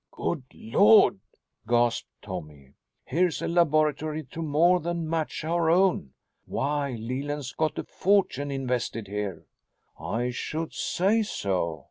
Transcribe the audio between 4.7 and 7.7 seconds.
than match our own. Why, Leland's